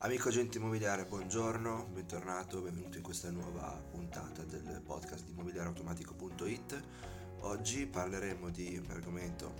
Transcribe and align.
Amico 0.00 0.28
agente 0.28 0.58
immobiliare, 0.58 1.06
buongiorno, 1.06 1.88
bentornato, 1.92 2.60
benvenuto 2.60 2.98
in 2.98 3.02
questa 3.02 3.32
nuova 3.32 3.82
puntata 3.90 4.44
del 4.44 4.80
podcast 4.80 5.24
di 5.24 5.32
immobiliareautomatico.it. 5.32 6.82
Oggi 7.40 7.84
parleremo 7.84 8.48
di 8.48 8.80
un 8.80 8.88
argomento 8.92 9.52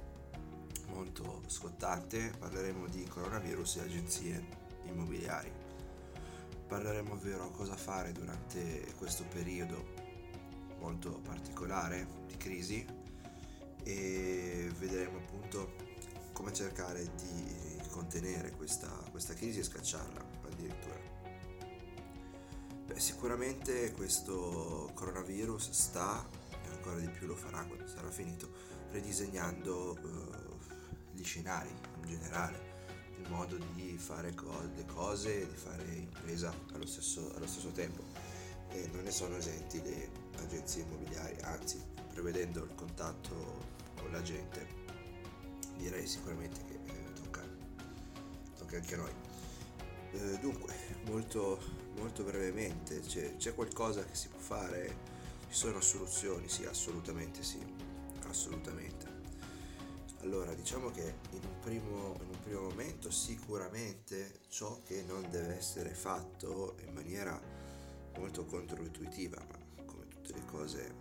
molto 0.91 1.43
scottante, 1.49 2.33
parleremo 2.39 2.87
di 2.87 3.03
coronavirus 3.03 3.79
e 3.79 3.81
agenzie 3.81 4.47
immobiliari. 4.85 5.51
Parleremo 6.69 7.15
ovvero 7.15 7.51
cosa 7.51 7.75
fare 7.75 8.13
durante 8.13 8.95
questo 8.97 9.25
periodo 9.25 9.87
molto 10.79 11.19
particolare 11.19 12.07
di 12.29 12.37
crisi 12.37 12.87
e 13.83 14.71
vedremo 14.79 15.19
appunto 15.19 15.75
come 16.33 16.53
cercare 16.53 17.11
di 17.17 17.77
contenere 17.89 18.53
questa, 18.53 18.87
questa 19.11 19.35
crisi 19.35 19.59
e 19.59 19.65
scacciarla 19.65 20.28
addirittura. 20.59 20.97
Beh, 22.87 22.99
sicuramente 22.99 23.93
questo 23.93 24.91
coronavirus 24.95 25.71
sta, 25.71 26.27
e 26.51 26.69
ancora 26.71 26.99
di 26.99 27.09
più 27.09 27.27
lo 27.27 27.37
farà 27.37 27.65
quando 27.65 27.87
sarà 27.87 28.11
finito, 28.11 28.51
ridisegnando 28.91 29.99
uh, 30.01 30.59
gli 31.13 31.23
scenari 31.23 31.69
in 31.69 32.07
generale, 32.07 32.77
il 33.21 33.31
modo 33.31 33.57
di 33.75 33.97
fare 33.99 34.35
co- 34.35 34.71
le 34.75 34.85
cose 34.87 35.43
e 35.43 35.49
di 35.49 35.57
fare 35.57 35.85
impresa 35.95 36.53
allo 36.73 36.87
stesso, 36.87 37.33
allo 37.35 37.47
stesso 37.47 37.71
tempo. 37.71 38.03
E 38.71 38.89
non 38.93 39.03
ne 39.03 39.11
sono 39.11 39.37
esenti 39.37 39.81
le 39.83 40.11
agenzie 40.37 40.83
immobiliari, 40.83 41.41
anzi, 41.43 41.83
prevedendo 42.13 42.65
il 42.65 42.75
contatto 42.75 43.77
con 43.97 44.11
la 44.13 44.23
gente, 44.23 44.67
direi 45.77 46.07
sicuramente 46.07 46.65
che 46.67 46.79
anche, 48.69 48.77
anche 48.77 48.97
noi. 48.97 49.28
Eh, 50.13 50.39
dunque, 50.39 50.75
molto, 51.07 51.59
molto 51.97 52.23
brevemente, 52.23 53.01
c'è, 53.01 53.37
c'è, 53.37 53.55
qualcosa 53.55 54.05
che 54.05 54.15
si 54.15 54.29
può 54.29 54.39
fare? 54.39 55.17
Ci 55.49 55.55
sono 55.55 55.81
soluzioni? 55.81 56.49
Sì, 56.49 56.65
assolutamente 56.65 57.43
sì, 57.43 57.61
assolutamente. 58.27 59.17
Allora, 60.23 60.55
diciamo 60.55 60.91
che 60.91 61.15
in 61.31 61.45
un 61.45 61.59
primo, 61.61 62.17
in 62.23 62.29
un 62.29 62.41
primo 62.43 62.63
momento 62.63 63.11
sicuramente 63.11 64.41
ciò 64.49 64.81
che 64.85 65.03
non 65.07 65.29
deve 65.31 65.57
essere 65.57 65.91
fatto 65.91 66.77
in 66.87 66.93
maniera 66.93 67.41
molto 68.17 68.45
controintuitiva, 68.45 69.37
ma 69.37 69.85
come 69.85 70.09
tutte 70.09 70.33
le 70.33 70.45
cose 70.47 70.95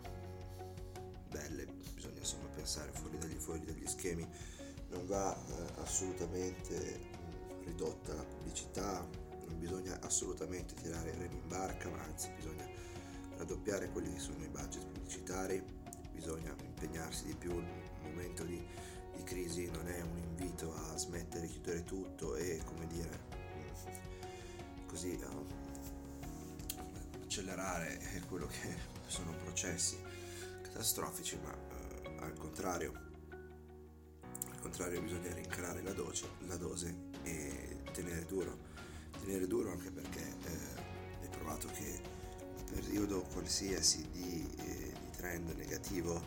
belle, 1.30 1.66
bisogna 1.94 2.20
insomma 2.20 2.48
pensare 2.50 2.92
fuori 2.92 3.18
dagli, 3.18 3.38
fuori 3.38 3.64
dagli 3.64 3.88
schemi, 3.88 4.28
non 4.90 5.06
va 5.08 5.36
eh, 5.36 5.82
assolutamente 5.82 7.17
ridotta 7.68 8.14
la 8.14 8.24
pubblicità, 8.24 9.08
non 9.46 9.60
bisogna 9.60 10.00
assolutamente 10.02 10.74
tirare 10.74 11.12
remi 11.12 11.36
in 11.36 11.48
barca, 11.48 11.90
ma 11.90 12.02
anzi 12.02 12.30
bisogna 12.36 12.66
raddoppiare 13.38 13.90
quelli 13.92 14.14
che 14.14 14.20
sono 14.20 14.44
i 14.44 14.48
budget 14.48 14.86
pubblicitari, 14.86 15.64
bisogna 16.12 16.56
impegnarsi 16.64 17.26
di 17.26 17.36
più 17.36 17.54
un 17.54 17.68
momento 18.02 18.44
di, 18.44 18.66
di 19.16 19.24
crisi, 19.24 19.70
non 19.70 19.88
è 19.88 20.02
un 20.02 20.18
invito 20.18 20.74
a 20.74 20.98
smettere, 20.98 21.48
chiudere 21.48 21.84
tutto 21.84 22.36
e 22.36 22.62
come 22.66 22.88
dire 22.88 23.36
così 24.88 25.20
uh, 25.22 25.46
accelerare 27.24 28.00
quello 28.28 28.48
che 28.48 28.76
sono 29.06 29.32
processi 29.44 29.98
catastrofici, 30.62 31.38
ma 31.44 31.52
uh, 31.52 32.24
al 32.24 32.34
contrario 32.34 33.07
contrario 34.68 35.02
bisogna 35.02 35.34
rincarare 35.34 35.82
la, 35.82 35.94
doce, 35.94 36.28
la 36.46 36.58
dose 36.58 36.94
e 37.24 37.84
tenere 37.94 38.26
duro. 38.26 38.58
Tenere 39.18 39.48
duro 39.48 39.72
anche 39.72 39.90
perché 39.92 40.20
eh, 40.20 41.26
è 41.26 41.30
provato 41.30 41.70
che 41.70 42.02
un 42.58 42.64
periodo 42.66 43.22
qualsiasi 43.32 44.06
di, 44.12 44.46
eh, 44.58 44.94
di, 45.00 45.10
trend 45.16 45.52
negativo 45.52 46.22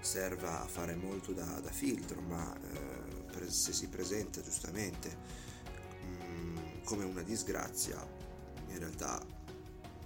serva 0.00 0.62
a 0.62 0.66
fare 0.66 0.94
molto 0.94 1.32
da, 1.32 1.44
da 1.44 1.70
filtro, 1.70 2.20
ma 2.22 2.56
eh, 2.56 3.50
se 3.50 3.74
si 3.74 3.88
presenta 3.88 4.40
giustamente 4.40 5.14
mh, 6.00 6.24
mm, 6.24 6.56
come 6.84 7.04
una 7.04 7.22
disgrazia, 7.22 8.02
in 8.68 8.78
realtà 8.78 9.22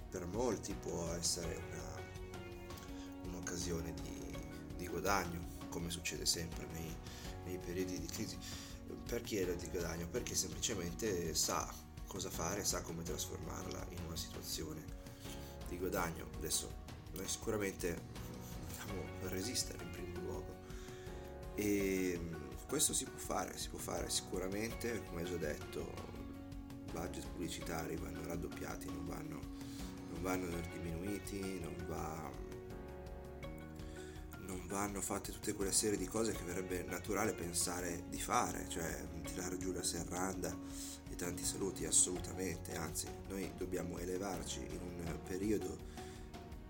per 0.09 0.25
molti 0.25 0.73
può 0.73 1.09
essere 1.13 1.55
una, 1.71 3.29
un'occasione 3.29 3.93
di, 4.03 4.37
di 4.75 4.87
guadagno, 4.87 5.55
come 5.69 5.89
succede 5.89 6.25
sempre 6.25 6.67
nei, 6.73 6.95
nei 7.47 7.57
periodi 7.57 7.99
di 7.99 8.07
crisi. 8.07 8.37
Per 9.05 9.21
chi 9.21 9.37
è 9.37 9.55
di 9.55 9.67
guadagno? 9.69 10.07
Perché 10.07 10.35
semplicemente 10.35 11.33
sa 11.33 11.73
cosa 12.05 12.29
fare, 12.29 12.63
sa 12.63 12.81
come 12.81 13.03
trasformarla 13.03 13.87
in 13.89 13.97
una 14.05 14.15
situazione 14.15 14.83
di 15.67 15.77
guadagno. 15.77 16.29
Adesso 16.37 16.69
noi 17.13 17.27
sicuramente 17.27 18.01
dobbiamo 18.77 19.03
resistere 19.29 19.83
in 19.83 19.89
primo 19.91 20.19
luogo 20.19 20.55
e 21.55 22.19
questo 22.67 22.93
si 22.93 23.05
può 23.05 23.17
fare, 23.17 23.57
si 23.57 23.69
può 23.69 23.79
fare 23.79 24.09
sicuramente, 24.09 25.03
come 25.05 25.23
già 25.23 25.37
detto, 25.37 25.91
budget 26.91 27.25
pubblicitari 27.27 27.95
vanno 27.95 28.25
raddoppiati, 28.25 28.85
non 28.87 29.05
vanno, 29.05 29.39
non 30.11 30.21
vanno 30.21 30.47
diminuiti, 30.73 31.59
non 31.59 31.75
va 31.87 32.29
vanno 34.67 35.01
fatte 35.01 35.31
tutte 35.31 35.53
quelle 35.53 35.71
serie 35.71 35.97
di 35.97 36.07
cose 36.07 36.33
che 36.33 36.43
verrebbe 36.43 36.83
naturale 36.83 37.33
pensare 37.33 38.03
di 38.09 38.19
fare, 38.19 38.65
cioè 38.67 39.05
tirare 39.23 39.57
giù 39.57 39.71
la 39.71 39.83
serranda 39.83 40.55
e 41.09 41.15
tanti 41.15 41.43
saluti, 41.43 41.85
assolutamente, 41.85 42.75
anzi 42.75 43.07
noi 43.29 43.51
dobbiamo 43.57 43.97
elevarci 43.97 44.59
in 44.59 44.79
un 44.81 45.19
periodo 45.23 45.95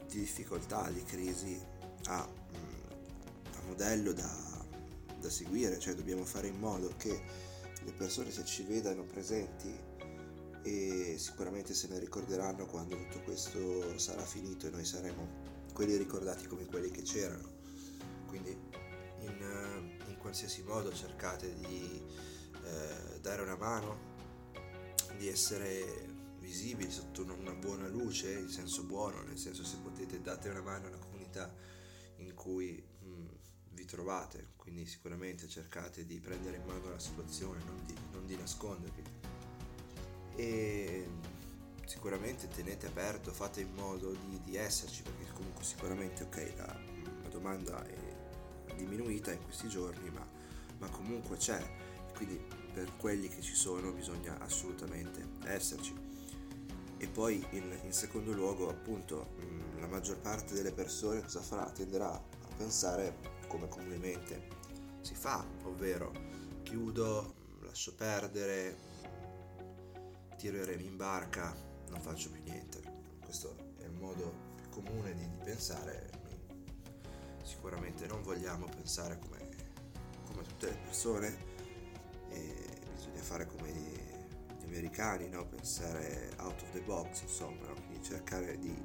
di 0.08 0.20
difficoltà, 0.20 0.90
di 0.90 1.04
crisi 1.04 1.60
a, 2.06 2.20
a 2.22 3.62
modello 3.66 4.14
da, 4.14 4.66
da 5.20 5.30
seguire, 5.30 5.80
cioè 5.80 5.96
dobbiamo 5.96 6.24
fare 6.24 6.48
in 6.48 6.60
modo 6.60 6.94
che 6.98 7.22
le 7.84 7.92
persone 7.94 8.32
se 8.32 8.46
ci 8.46 8.64
vedano 8.64 9.04
presenti 9.04 9.74
e 10.62 11.16
sicuramente 11.18 11.74
se 11.74 11.88
ne 11.88 12.00
ricorderanno 12.00 12.66
quando 12.66 12.96
tutto 12.96 13.22
questo 13.22 13.98
sarà 13.98 14.24
finito 14.24 14.68
e 14.68 14.70
noi 14.70 14.86
saremo 14.86 15.56
quelli 15.74 15.96
ricordati 15.96 16.46
come 16.48 16.66
quelli 16.66 16.92
che 16.92 17.02
c'erano 17.02 17.57
quindi 18.28 18.52
in, 18.52 19.98
eh, 20.00 20.10
in 20.10 20.18
qualsiasi 20.18 20.62
modo 20.64 20.94
cercate 20.94 21.54
di 21.56 22.04
eh, 22.64 23.20
dare 23.20 23.42
una 23.42 23.56
mano, 23.56 24.16
di 25.18 25.28
essere 25.28 26.16
visibili 26.40 26.92
sotto 26.92 27.24
una 27.24 27.54
buona 27.54 27.88
luce, 27.88 28.32
in 28.34 28.50
senso 28.50 28.84
buono, 28.84 29.22
nel 29.24 29.38
senso 29.38 29.64
se 29.64 29.78
potete 29.78 30.22
date 30.22 30.50
una 30.50 30.62
mano 30.62 30.88
alla 30.88 30.98
comunità 30.98 31.54
in 32.18 32.34
cui 32.34 32.82
mh, 33.02 33.26
vi 33.72 33.86
trovate, 33.86 34.54
quindi 34.56 34.86
sicuramente 34.86 35.48
cercate 35.48 36.06
di 36.06 36.20
prendere 36.20 36.58
in 36.58 36.64
mano 36.66 36.90
la 36.90 37.00
situazione, 37.00 37.62
non 37.66 37.84
di, 37.86 37.96
non 38.12 38.26
di 38.26 38.36
nascondervi. 38.36 39.04
E 40.36 41.08
sicuramente 41.86 42.48
tenete 42.48 42.88
aperto, 42.88 43.32
fate 43.32 43.62
in 43.62 43.74
modo 43.74 44.12
di, 44.12 44.40
di 44.42 44.56
esserci, 44.56 45.02
perché 45.02 45.32
comunque 45.34 45.64
sicuramente 45.64 46.24
ok, 46.24 46.54
la, 46.58 46.80
la 47.24 47.30
domanda 47.30 47.86
è 47.86 48.07
diminuita 48.76 49.32
in 49.32 49.44
questi 49.44 49.68
giorni, 49.68 50.10
ma, 50.10 50.26
ma 50.80 50.90
comunque 50.90 51.38
c'è, 51.38 51.62
quindi 52.16 52.40
per 52.74 52.96
quelli 52.98 53.28
che 53.28 53.42
ci 53.42 53.56
sono 53.56 53.92
bisogna 53.92 54.40
assolutamente 54.40 55.26
esserci. 55.46 55.94
E 56.98 57.08
poi 57.08 57.46
in, 57.52 57.78
in 57.84 57.94
secondo 57.94 58.32
luogo, 58.34 58.70
appunto, 58.70 59.34
mh, 59.38 59.80
la 59.80 59.88
maggior 59.88 60.18
parte 60.18 60.54
delle 60.54 60.72
persone 60.72 61.22
cosa 61.22 61.42
farà? 61.42 61.70
Tenderà 61.70 62.12
a 62.12 62.22
pensare 62.56 63.36
come 63.48 63.68
comunemente 63.68 64.48
si 65.02 65.14
fa, 65.14 65.46
ovvero 65.64 66.12
chiudo, 66.64 67.34
lascio 67.62 67.94
perdere, 67.96 68.76
tiro 70.38 70.58
i 70.58 70.66
remi 70.66 70.86
in 70.86 70.98
barca, 70.98 71.56
non 71.90 72.02
faccio 72.02 72.30
più 72.30 72.42
niente. 72.44 72.82
Questo 73.24 73.56
è 73.78 73.84
il 73.84 73.94
modo 73.94 74.56
più 74.56 74.70
comune 74.70 75.14
di, 75.16 75.28
di 75.30 75.38
pensare 75.44 76.10
sicuramente 77.48 78.06
non 78.08 78.22
vogliamo 78.22 78.66
pensare 78.66 79.18
come, 79.18 79.38
come 80.26 80.44
tutte 80.44 80.68
le 80.68 80.78
persone, 80.84 81.38
e 82.30 82.82
bisogna 82.94 83.22
fare 83.22 83.48
come 83.48 83.72
gli 83.72 84.66
americani, 84.66 85.30
no? 85.30 85.46
pensare 85.46 86.34
out 86.40 86.62
of 86.62 86.72
the 86.72 86.82
box, 86.82 87.22
insomma, 87.22 87.68
no? 87.68 87.74
quindi 87.74 88.04
cercare 88.04 88.60
di, 88.60 88.76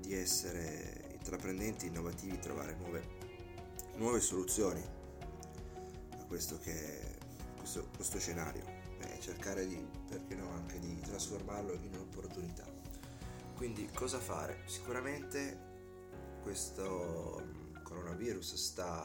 di, 0.00 0.12
essere 0.12 1.12
intraprendenti, 1.12 1.86
innovativi, 1.86 2.38
trovare 2.40 2.74
nuove, 2.74 3.08
nuove 3.94 4.20
soluzioni 4.20 4.82
a 6.18 6.24
questo, 6.24 6.58
che, 6.58 7.16
questo, 7.56 7.88
questo 7.94 8.18
scenario 8.18 8.64
e 8.98 9.20
cercare 9.20 9.68
di, 9.68 9.86
perché 10.08 10.34
no, 10.34 10.50
anche 10.50 10.80
di 10.80 10.98
trasformarlo 11.00 11.72
in 11.74 11.90
un'opportunità. 11.94 12.64
Quindi 13.54 13.88
cosa 13.94 14.18
fare? 14.18 14.62
Sicuramente 14.66 15.75
questo 16.46 17.42
mm, 17.42 17.82
coronavirus 17.82 18.54
sta 18.54 19.04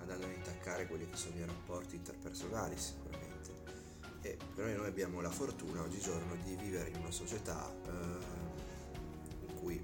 andando 0.00 0.26
ad 0.26 0.32
intaccare 0.34 0.86
quelli 0.86 1.08
che 1.08 1.16
sono 1.16 1.38
i 1.38 1.46
rapporti 1.46 1.96
interpersonali 1.96 2.76
sicuramente 2.76 3.50
E 4.20 4.36
però 4.54 4.68
noi 4.76 4.88
abbiamo 4.88 5.22
la 5.22 5.30
fortuna 5.30 5.80
oggigiorno 5.80 6.36
di 6.44 6.54
vivere 6.54 6.90
in 6.90 6.96
una 6.96 7.10
società 7.10 7.72
eh, 7.86 7.90
in, 9.48 9.54
cui, 9.58 9.82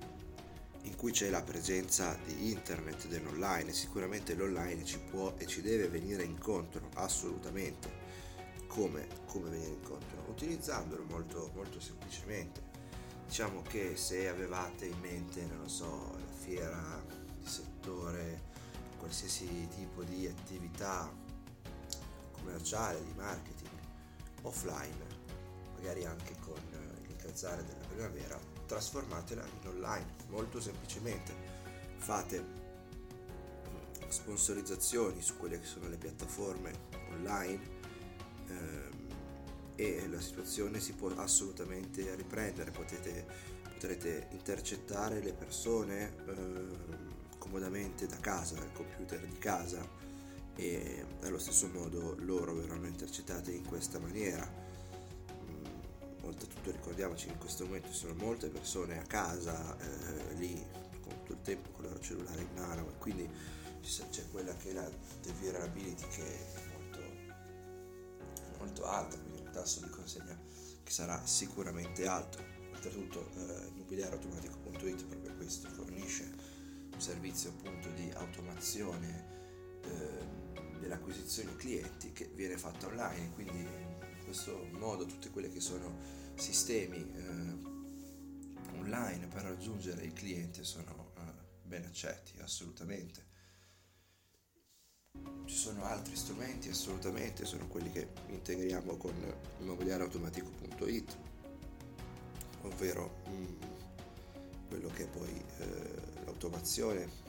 in 0.83 0.97
cui 0.97 1.11
c'è 1.11 1.31
la 1.31 1.41
presenza 1.41 2.15
di 2.27 2.51
internet, 2.51 3.07
dell'online, 3.07 3.71
e 3.71 3.73
sicuramente 3.73 4.35
l'online 4.35 4.85
ci 4.85 4.99
può 4.99 5.33
e 5.39 5.47
ci 5.47 5.63
deve 5.63 5.89
venire 5.89 6.25
incontro, 6.25 6.91
assolutamente. 6.95 8.07
Come, 8.67 9.09
come 9.25 9.49
venire 9.49 9.71
incontro? 9.71 10.27
Utilizzandolo 10.29 11.05
molto, 11.09 11.51
molto 11.55 11.81
semplicemente. 11.81 12.61
Diciamo 13.27 13.63
che 13.63 13.97
se 13.97 14.29
avevate 14.29 14.85
in 14.85 14.99
mente, 15.01 15.45
non 15.47 15.63
lo 15.63 15.69
so, 15.69 16.18
fiera 16.49 17.05
di 17.39 17.47
settore, 17.47 18.43
qualsiasi 18.99 19.69
tipo 19.69 20.03
di 20.03 20.27
attività 20.27 21.13
commerciale, 22.33 23.05
di 23.05 23.13
marketing, 23.15 23.71
offline, 24.43 25.07
magari 25.77 26.07
anche 26.07 26.35
con 26.41 26.61
il 27.07 27.17
calzare 27.17 27.65
della 27.65 27.85
primavera, 27.87 28.39
trasformatela 28.67 29.45
in 29.45 29.69
online, 29.69 30.15
molto 30.29 30.59
semplicemente. 30.61 31.57
Fate 31.99 32.67
sponsorizzazioni 34.09 35.21
su 35.21 35.37
quelle 35.37 35.61
che 35.61 35.67
sono 35.67 35.87
le 35.89 35.99
piattaforme 35.99 36.73
online 37.11 37.61
ehm, 38.47 39.09
e 39.77 40.09
la 40.09 40.21
situazione 40.21 40.81
si 40.81 40.95
può 40.95 41.11
assolutamente 41.17 42.15
riprendere, 42.15 42.71
potete, 42.71 43.27
potrete 43.79 44.27
intercettare 44.31 45.21
le 45.21 45.33
persone 45.33 46.13
ehm, 46.27 47.39
comodamente 47.39 48.09
da 48.09 48.17
casa, 48.17 48.57
dal 48.57 48.73
computer 48.73 49.25
di 49.25 49.39
casa 49.39 49.87
e 50.57 51.05
allo 51.23 51.39
stesso 51.39 51.69
modo 51.69 52.17
loro 52.19 52.55
verranno 52.55 52.89
intercettate 52.89 53.53
in 53.53 53.65
questa 53.65 54.01
maniera. 54.01 54.45
Mm, 54.45 56.25
oltretutto 56.25 56.73
ricordiamoci 56.73 57.29
in 57.29 57.39
questo 57.39 57.67
momento 57.67 57.93
ci 57.93 57.99
sono 57.99 58.15
molte 58.15 58.49
persone 58.49 58.99
a 58.99 59.03
casa 59.03 59.77
eh, 59.79 60.35
lì 60.35 60.61
con 61.01 61.13
tutto 61.19 61.33
il 61.35 61.43
tempo 61.43 61.71
con 61.71 61.85
il 61.85 61.91
loro 61.91 62.03
cellulare 62.03 62.41
in 62.41 62.49
mano 62.57 62.89
e 62.89 62.99
quindi 62.99 63.31
c'è 63.81 64.29
quella 64.33 64.55
che 64.57 64.71
è 64.71 64.73
la 64.73 64.91
vulnerability 65.39 66.05
che 66.09 66.25
è 66.25 66.63
molto, 66.75 67.01
molto 68.59 68.85
alta, 68.87 69.17
quindi 69.21 69.43
il 69.43 69.51
tasso 69.51 69.79
di 69.79 69.89
consegna 69.89 70.37
che 70.83 70.91
sarà 70.91 71.25
sicuramente 71.25 72.09
alto. 72.09 72.58
Oltretutto 72.79 73.29
eh, 73.35 73.67
immobiliareautomatico.it 73.75 75.05
proprio 75.07 75.35
questo 75.35 75.69
fornisce 75.69 76.33
un 76.93 77.01
servizio 77.01 77.51
appunto 77.51 77.91
di 77.91 78.09
automazione 78.15 79.81
eh, 79.83 80.79
dell'acquisizione 80.79 81.57
clienti 81.57 82.13
che 82.13 82.31
viene 82.35 82.57
fatta 82.57 82.87
online, 82.87 83.33
quindi 83.35 83.59
in 83.59 84.21
questo 84.23 84.69
modo 84.75 85.07
tutti 85.07 85.29
quelli 85.31 85.51
che 85.51 85.59
sono 85.59 85.93
sistemi 86.37 86.99
eh, 86.99 88.79
online 88.79 89.27
per 89.27 89.43
raggiungere 89.43 90.05
il 90.05 90.13
cliente 90.13 90.63
sono 90.63 91.11
eh, 91.17 91.21
ben 91.65 91.85
accetti 91.85 92.39
assolutamente. 92.39 93.27
Ci 95.47 95.57
sono 95.57 95.83
altri 95.83 96.15
strumenti 96.15 96.69
assolutamente, 96.69 97.45
sono 97.45 97.67
quelli 97.67 97.91
che 97.91 98.13
integriamo 98.29 98.97
con 98.97 99.15
immobiliareautomatico.it, 99.59 101.28
ovvero 102.69 103.17
mh, 103.27 103.31
mm, 103.31 103.61
quello 104.69 104.89
che 104.89 105.05
è 105.05 105.09
poi 105.09 105.45
eh, 105.59 106.25
l'automazione 106.25 107.27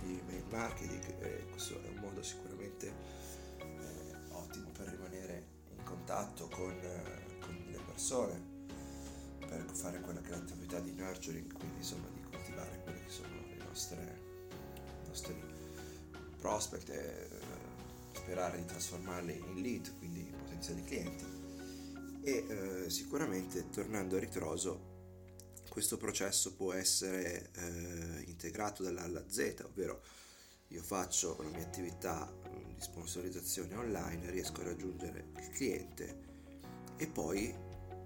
di 0.00 0.20
mail 0.26 0.44
marketing 0.50 1.22
e 1.22 1.46
questo 1.50 1.82
è 1.82 1.88
un 1.88 1.96
modo 1.96 2.22
sicuramente 2.22 2.92
eh, 3.58 4.16
ottimo 4.30 4.68
per 4.70 4.88
rimanere 4.88 5.46
in 5.76 5.82
contatto 5.82 6.48
con, 6.48 6.70
eh, 6.70 7.38
con, 7.40 7.64
le 7.70 7.78
persone 7.78 8.52
per 9.40 9.64
fare 9.72 10.00
quella 10.00 10.20
che 10.20 10.28
è 10.28 10.36
l'attività 10.36 10.78
di 10.80 10.92
nurturing 10.92 11.52
quindi 11.52 11.78
insomma 11.78 12.08
di 12.12 12.20
coltivare 12.20 12.80
quelli 12.82 13.02
che 13.02 13.10
sono 13.10 13.34
le 13.48 13.64
nostre, 13.64 14.20
i 15.04 15.08
nostri 15.08 15.34
prospect 16.38 16.90
e 16.90 16.94
eh, 16.96 17.28
sperare 18.12 18.58
di 18.58 18.64
trasformarli 18.66 19.42
in 19.46 19.62
lead 19.62 19.98
quindi 19.98 20.20
in 20.20 20.36
potenziali 20.36 20.84
clienti 20.84 21.33
e 22.24 22.46
eh, 22.48 22.90
sicuramente 22.90 23.68
tornando 23.68 24.16
a 24.16 24.18
ritroso 24.18 24.92
questo 25.68 25.96
processo 25.96 26.54
può 26.54 26.72
essere 26.72 27.50
eh, 27.52 28.22
integrato 28.26 28.82
dall'A 28.82 29.02
alla 29.02 29.24
Z, 29.28 29.64
ovvero 29.64 30.02
io 30.68 30.82
faccio 30.82 31.36
la 31.42 31.48
mia 31.48 31.62
attività 31.64 32.32
mm, 32.32 32.74
di 32.74 32.80
sponsorizzazione 32.80 33.74
online, 33.74 34.30
riesco 34.30 34.60
a 34.60 34.64
raggiungere 34.64 35.32
il 35.36 35.48
cliente 35.50 36.18
e 36.96 37.06
poi 37.08 37.52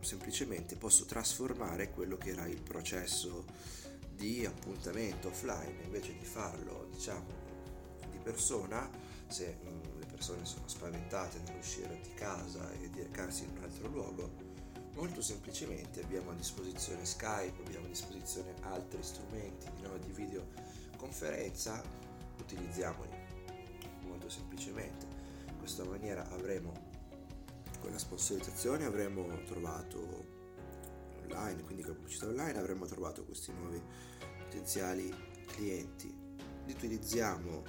semplicemente 0.01 0.77
posso 0.77 1.05
trasformare 1.05 1.91
quello 1.91 2.17
che 2.17 2.31
era 2.31 2.47
il 2.47 2.63
processo 2.63 3.45
di 4.17 4.47
appuntamento 4.47 5.29
offline. 5.29 5.83
Invece 5.85 6.17
di 6.19 6.25
farlo 6.25 6.89
diciamo 6.91 7.47
di 8.11 8.19
persona 8.19 8.91
se 9.27 9.59
mh, 9.63 9.69
mm, 9.69 9.98
persone 10.19 10.45
sono 10.45 10.67
spaventate 10.67 11.41
nell'uscire 11.47 12.01
di 12.03 12.13
casa 12.15 12.71
e 12.73 12.91
di 12.91 13.03
recarsi 13.03 13.45
in 13.45 13.51
un 13.57 13.63
altro 13.63 13.89
luogo 13.89 14.49
Molto 14.99 15.23
semplicemente 15.23 16.03
abbiamo 16.03 16.33
a 16.33 16.35
disposizione 16.35 17.05
Skype, 17.05 17.63
abbiamo 17.65 17.85
a 17.85 17.89
disposizione 17.89 18.53
altri 18.63 19.01
strumenti 19.01 19.71
di, 19.77 19.87
di 20.05 20.13
videoconferenza, 20.13 21.81
utilizziamoli 22.37 23.09
molto 24.03 24.29
semplicemente. 24.29 25.07
In 25.47 25.57
questa 25.59 25.85
maniera 25.85 26.29
avremo 26.31 26.73
con 27.79 27.93
la 27.93 27.99
sponsorizzazione 27.99 28.87
avremo 28.87 29.25
trovato 29.45 30.27
online, 31.23 31.63
quindi 31.63 31.85
con 31.85 31.93
la 31.93 31.99
pubblicità 31.99 32.27
online 32.27 32.59
avremo 32.59 32.85
trovato 32.87 33.25
questi 33.25 33.53
nuovi 33.53 33.81
potenziali 34.43 35.15
clienti. 35.47 36.13
Utilizziamo 36.67 37.63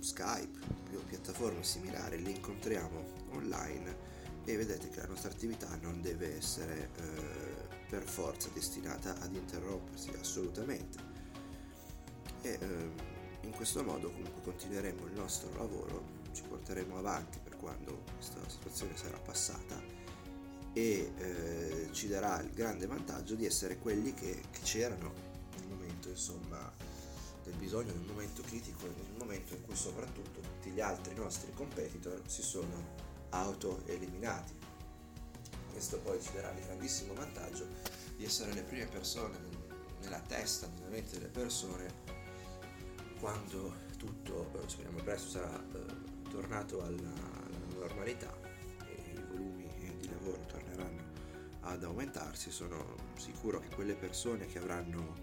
Skype, 0.00 0.58
piattaforme 1.06 1.62
similari, 1.62 2.22
li 2.22 2.30
incontriamo 2.30 3.04
online 3.30 4.08
e 4.44 4.56
vedete 4.56 4.88
che 4.88 5.00
la 5.00 5.08
nostra 5.08 5.30
attività 5.30 5.68
non 5.82 6.00
deve 6.00 6.36
essere 6.36 6.90
eh, 6.96 7.88
per 7.88 8.02
forza 8.04 8.48
destinata 8.52 9.18
ad 9.20 9.34
interrompersi 9.34 10.10
assolutamente. 10.18 10.98
E 12.42 12.58
eh, 12.60 12.90
in 13.42 13.50
questo 13.50 13.82
modo 13.82 14.10
comunque 14.10 14.42
continueremo 14.42 15.06
il 15.06 15.12
nostro 15.12 15.52
lavoro 15.56 16.18
ci 16.32 16.42
porteremo 16.42 16.96
avanti 16.96 17.38
per 17.42 17.56
quando 17.56 18.02
questa 18.14 18.40
situazione 18.48 18.96
sarà 18.96 19.18
passata 19.18 19.82
e 20.72 21.12
eh, 21.16 21.88
ci 21.90 22.06
darà 22.06 22.40
il 22.40 22.50
grande 22.52 22.86
vantaggio 22.86 23.34
di 23.34 23.44
essere 23.44 23.78
quelli 23.78 24.14
che, 24.14 24.40
che 24.50 24.60
c'erano 24.62 25.12
nel 25.56 25.66
momento 25.68 26.08
insomma 26.08 26.70
del 27.50 27.58
bisogno, 27.58 27.92
nel 27.92 28.06
momento 28.06 28.42
critico, 28.42 28.86
nel 28.86 29.16
momento 29.18 29.54
in 29.54 29.62
cui 29.62 29.74
soprattutto 29.74 30.40
tutti 30.40 30.70
gli 30.70 30.80
altri 30.80 31.14
nostri 31.14 31.52
competitor 31.52 32.22
si 32.26 32.42
sono 32.42 33.08
auto-eliminati. 33.30 34.52
Questo 35.72 35.98
poi 35.98 36.20
ci 36.22 36.32
darà 36.32 36.52
il 36.52 36.64
grandissimo 36.64 37.14
vantaggio 37.14 37.66
di 38.16 38.24
essere 38.24 38.52
le 38.52 38.62
prime 38.62 38.86
persone 38.86 39.36
nella 40.00 40.20
testa, 40.20 40.68
nella 40.76 40.88
mente 40.88 41.18
delle 41.18 41.28
persone 41.28 42.18
quando 43.18 43.88
tutto, 43.98 44.50
eh, 44.54 44.68
speriamo 44.68 45.02
presto, 45.02 45.28
sarà 45.28 45.62
eh, 45.72 46.30
tornato 46.30 46.82
alla, 46.82 47.12
alla 47.12 47.78
normalità 47.78 48.34
e 48.86 49.12
i 49.12 49.22
volumi 49.28 49.68
di 49.98 50.08
lavoro 50.08 50.40
torneranno 50.46 51.02
ad 51.60 51.82
aumentarsi. 51.82 52.50
Sono 52.50 52.96
sicuro 53.16 53.60
che 53.60 53.68
quelle 53.74 53.94
persone 53.94 54.46
che 54.46 54.58
avranno 54.58 55.14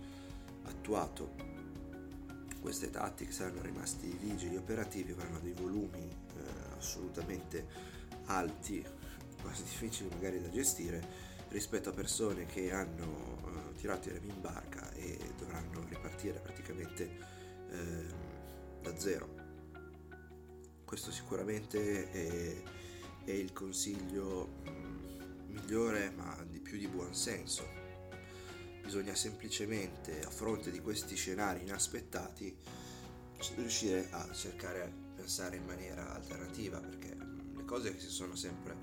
attuato 0.63 1.46
queste 2.67 2.89
tattiche 2.89 3.31
saranno 3.31 3.61
rimasti 3.61 4.09
vigili 4.19 4.57
operativi, 4.57 5.13
avranno 5.13 5.39
dei 5.39 5.53
volumi 5.53 6.01
eh, 6.01 6.75
assolutamente 6.77 7.65
alti, 8.25 8.85
quasi 9.41 9.63
difficili 9.63 10.09
magari 10.09 10.41
da 10.41 10.49
gestire, 10.49 11.01
rispetto 11.47 11.87
a 11.87 11.93
persone 11.93 12.45
che 12.45 12.73
hanno 12.73 13.37
uh, 13.41 13.73
tirato 13.77 14.09
i 14.09 14.11
remi 14.11 14.27
in 14.27 14.41
barca 14.41 14.91
e 14.95 15.17
dovranno 15.37 15.85
ripartire 15.87 16.39
praticamente 16.39 17.09
uh, 17.69 18.81
da 18.81 18.99
zero. 18.99 19.29
Questo 20.83 21.09
sicuramente 21.13 22.11
è, 22.11 22.63
è 23.23 23.31
il 23.31 23.53
consiglio 23.53 24.55
um, 24.65 25.45
migliore 25.47 26.11
ma 26.17 26.45
di 26.45 26.59
più 26.59 26.77
di 26.77 26.87
buon 26.89 27.15
senso. 27.15 27.76
Bisogna 28.87 29.15
semplicemente 29.15 30.21
a 30.21 30.29
fronte 30.29 30.71
di 30.71 30.79
questi 30.79 31.17
scenari 31.17 31.61
inaspettati 31.61 32.57
riuscire 33.57 34.07
a 34.11 34.31
cercare 34.31 34.81
a 34.81 34.89
pensare 35.13 35.57
in 35.57 35.65
maniera 35.65 36.13
alternativa 36.13 36.79
perché 36.79 37.17
cose 37.65 37.93
che 37.93 37.99
si 37.99 38.07
sono 38.07 38.37
sempre 38.37 38.77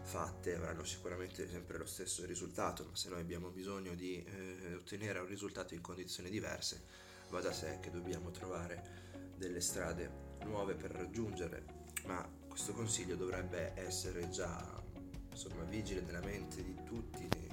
fatte 0.00 0.54
avranno 0.54 0.82
sicuramente 0.84 1.46
sempre 1.46 1.76
lo 1.76 1.84
stesso 1.84 2.24
risultato, 2.24 2.86
ma 2.88 2.96
se 2.96 3.10
noi 3.10 3.20
abbiamo 3.20 3.50
bisogno 3.50 3.94
di 3.94 4.24
eh, 4.24 4.76
ottenere 4.76 5.18
un 5.18 5.26
risultato 5.26 5.74
in 5.74 5.82
condizioni 5.82 6.30
diverse, 6.30 6.82
va 7.28 7.42
da 7.42 7.52
sé 7.52 7.80
che 7.82 7.90
dobbiamo 7.90 8.30
trovare 8.30 9.32
delle 9.36 9.60
strade 9.60 10.38
nuove 10.44 10.72
per 10.74 10.90
raggiungere, 10.90 11.64
ma 12.06 12.26
questo 12.48 12.72
consiglio 12.72 13.14
dovrebbe 13.14 13.74
essere 13.74 14.30
già 14.30 14.82
insomma 15.30 15.64
vigile 15.64 16.00
nella 16.00 16.22
mente 16.22 16.64
di 16.64 16.74
tutti 16.86 17.49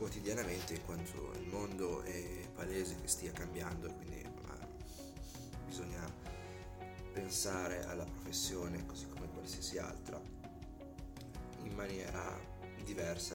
quotidianamente 0.00 0.72
in 0.72 0.84
quanto 0.86 1.30
il 1.38 1.46
mondo 1.48 2.00
è 2.00 2.48
palese 2.54 2.96
che 3.02 3.06
stia 3.06 3.32
cambiando 3.32 3.86
e 3.86 3.92
quindi 3.92 4.26
bisogna 5.66 6.10
pensare 7.12 7.84
alla 7.84 8.04
professione 8.04 8.86
così 8.86 9.06
come 9.10 9.28
qualsiasi 9.28 9.76
altra 9.76 10.18
in 11.64 11.74
maniera 11.74 12.34
diversa 12.82 13.28